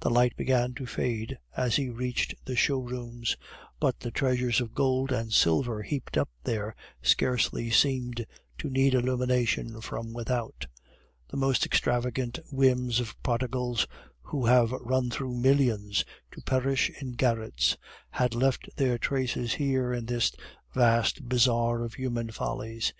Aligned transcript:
The 0.00 0.10
light 0.10 0.36
began 0.36 0.74
to 0.74 0.84
fade 0.84 1.38
as 1.56 1.76
he 1.76 1.88
reached 1.88 2.34
the 2.44 2.54
show 2.54 2.78
rooms, 2.78 3.38
but 3.80 4.00
the 4.00 4.10
treasures 4.10 4.60
of 4.60 4.74
gold 4.74 5.10
and 5.10 5.32
silver 5.32 5.80
heaped 5.82 6.18
up 6.18 6.28
there 6.44 6.74
scarcely 7.00 7.70
seemed 7.70 8.26
to 8.58 8.68
need 8.68 8.92
illumination 8.92 9.80
from 9.80 10.12
without. 10.12 10.66
The 11.30 11.38
most 11.38 11.64
extravagant 11.64 12.38
whims 12.50 13.00
of 13.00 13.16
prodigals, 13.22 13.86
who 14.20 14.44
have 14.44 14.72
run 14.72 15.08
through 15.08 15.36
millions 15.36 16.04
to 16.32 16.42
perish 16.42 16.90
in 17.00 17.12
garrets, 17.12 17.78
had 18.10 18.34
left 18.34 18.68
their 18.76 18.98
traces 18.98 19.54
here 19.54 19.90
in 19.90 20.04
this 20.04 20.32
vast 20.74 21.30
bazar 21.30 21.82
of 21.82 21.94
human 21.94 22.30
follies. 22.30 22.92